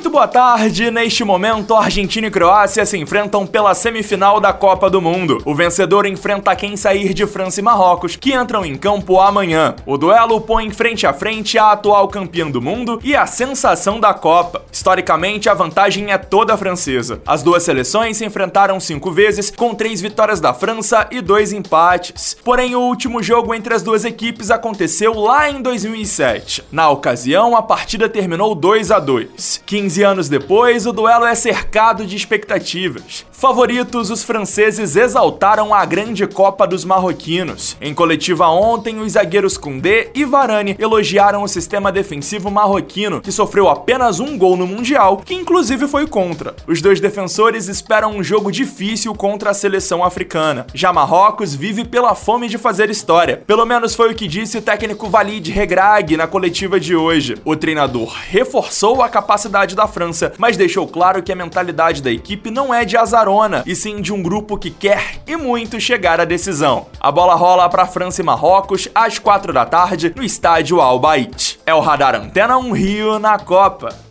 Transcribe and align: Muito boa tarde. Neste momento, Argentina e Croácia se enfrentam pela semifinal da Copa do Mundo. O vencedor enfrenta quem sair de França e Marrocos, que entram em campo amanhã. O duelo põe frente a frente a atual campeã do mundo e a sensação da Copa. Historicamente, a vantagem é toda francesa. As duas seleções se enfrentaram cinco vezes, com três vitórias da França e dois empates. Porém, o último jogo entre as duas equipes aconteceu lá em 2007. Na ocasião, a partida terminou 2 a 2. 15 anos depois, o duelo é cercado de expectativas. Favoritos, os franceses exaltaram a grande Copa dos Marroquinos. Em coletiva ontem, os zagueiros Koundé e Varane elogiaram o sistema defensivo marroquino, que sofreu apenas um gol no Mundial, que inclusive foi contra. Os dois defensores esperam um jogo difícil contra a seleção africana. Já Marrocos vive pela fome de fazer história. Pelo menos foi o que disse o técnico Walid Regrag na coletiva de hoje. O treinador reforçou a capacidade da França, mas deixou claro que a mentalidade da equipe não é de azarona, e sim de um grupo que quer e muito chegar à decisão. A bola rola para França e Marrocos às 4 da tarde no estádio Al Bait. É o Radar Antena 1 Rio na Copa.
Muito 0.00 0.08
boa 0.12 0.26
tarde. 0.26 0.90
Neste 0.90 1.22
momento, 1.24 1.74
Argentina 1.74 2.26
e 2.26 2.30
Croácia 2.30 2.86
se 2.86 2.96
enfrentam 2.96 3.46
pela 3.46 3.74
semifinal 3.74 4.40
da 4.40 4.50
Copa 4.50 4.88
do 4.88 4.98
Mundo. 4.98 5.42
O 5.44 5.54
vencedor 5.54 6.06
enfrenta 6.06 6.56
quem 6.56 6.74
sair 6.74 7.12
de 7.12 7.26
França 7.26 7.60
e 7.60 7.62
Marrocos, 7.62 8.16
que 8.16 8.32
entram 8.32 8.64
em 8.64 8.76
campo 8.76 9.20
amanhã. 9.20 9.76
O 9.84 9.98
duelo 9.98 10.40
põe 10.40 10.70
frente 10.70 11.06
a 11.06 11.12
frente 11.12 11.58
a 11.58 11.72
atual 11.72 12.08
campeã 12.08 12.50
do 12.50 12.62
mundo 12.62 12.98
e 13.04 13.14
a 13.14 13.26
sensação 13.26 14.00
da 14.00 14.14
Copa. 14.14 14.64
Historicamente, 14.72 15.50
a 15.50 15.54
vantagem 15.54 16.10
é 16.10 16.16
toda 16.16 16.56
francesa. 16.56 17.20
As 17.26 17.42
duas 17.42 17.62
seleções 17.62 18.16
se 18.16 18.24
enfrentaram 18.24 18.80
cinco 18.80 19.12
vezes, 19.12 19.50
com 19.50 19.74
três 19.74 20.00
vitórias 20.00 20.40
da 20.40 20.54
França 20.54 21.08
e 21.10 21.20
dois 21.20 21.52
empates. 21.52 22.38
Porém, 22.42 22.74
o 22.74 22.80
último 22.80 23.22
jogo 23.22 23.54
entre 23.54 23.74
as 23.74 23.82
duas 23.82 24.06
equipes 24.06 24.50
aconteceu 24.50 25.12
lá 25.12 25.50
em 25.50 25.60
2007. 25.60 26.64
Na 26.72 26.88
ocasião, 26.88 27.54
a 27.54 27.60
partida 27.60 28.08
terminou 28.08 28.54
2 28.54 28.90
a 28.90 28.98
2. 28.98 29.62
15 29.66 29.89
anos 29.98 30.28
depois, 30.28 30.86
o 30.86 30.92
duelo 30.92 31.24
é 31.24 31.34
cercado 31.34 32.06
de 32.06 32.16
expectativas. 32.16 33.24
Favoritos, 33.32 34.10
os 34.10 34.22
franceses 34.22 34.96
exaltaram 34.96 35.74
a 35.74 35.84
grande 35.84 36.26
Copa 36.26 36.66
dos 36.66 36.84
Marroquinos. 36.84 37.76
Em 37.80 37.94
coletiva 37.94 38.48
ontem, 38.48 39.00
os 39.00 39.12
zagueiros 39.12 39.56
Koundé 39.56 40.10
e 40.14 40.24
Varane 40.24 40.76
elogiaram 40.78 41.42
o 41.42 41.48
sistema 41.48 41.90
defensivo 41.90 42.50
marroquino, 42.50 43.20
que 43.20 43.32
sofreu 43.32 43.68
apenas 43.68 44.20
um 44.20 44.36
gol 44.36 44.56
no 44.56 44.66
Mundial, 44.66 45.22
que 45.24 45.34
inclusive 45.34 45.88
foi 45.88 46.06
contra. 46.06 46.54
Os 46.66 46.82
dois 46.82 47.00
defensores 47.00 47.66
esperam 47.68 48.16
um 48.16 48.22
jogo 48.22 48.52
difícil 48.52 49.14
contra 49.14 49.50
a 49.50 49.54
seleção 49.54 50.04
africana. 50.04 50.66
Já 50.74 50.92
Marrocos 50.92 51.54
vive 51.54 51.84
pela 51.84 52.14
fome 52.14 52.48
de 52.48 52.58
fazer 52.58 52.90
história. 52.90 53.42
Pelo 53.46 53.64
menos 53.64 53.94
foi 53.94 54.12
o 54.12 54.14
que 54.14 54.28
disse 54.28 54.58
o 54.58 54.62
técnico 54.62 55.08
Walid 55.08 55.50
Regrag 55.50 56.16
na 56.16 56.26
coletiva 56.26 56.78
de 56.78 56.94
hoje. 56.94 57.36
O 57.44 57.56
treinador 57.56 58.14
reforçou 58.28 59.02
a 59.02 59.08
capacidade 59.08 59.74
da 59.80 59.86
França, 59.86 60.32
mas 60.36 60.58
deixou 60.58 60.86
claro 60.86 61.22
que 61.22 61.32
a 61.32 61.36
mentalidade 61.36 62.02
da 62.02 62.10
equipe 62.10 62.50
não 62.50 62.72
é 62.72 62.84
de 62.84 62.98
azarona, 62.98 63.62
e 63.66 63.74
sim 63.74 64.02
de 64.02 64.12
um 64.12 64.22
grupo 64.22 64.58
que 64.58 64.70
quer 64.70 65.22
e 65.26 65.36
muito 65.36 65.80
chegar 65.80 66.20
à 66.20 66.26
decisão. 66.26 66.86
A 67.00 67.10
bola 67.10 67.34
rola 67.34 67.68
para 67.68 67.86
França 67.86 68.20
e 68.20 68.24
Marrocos 68.24 68.88
às 68.94 69.18
4 69.18 69.54
da 69.54 69.64
tarde 69.64 70.12
no 70.14 70.22
estádio 70.22 70.80
Al 70.80 70.98
Bait. 70.98 71.58
É 71.64 71.72
o 71.72 71.80
Radar 71.80 72.14
Antena 72.14 72.58
1 72.58 72.72
Rio 72.72 73.18
na 73.18 73.38
Copa. 73.38 74.09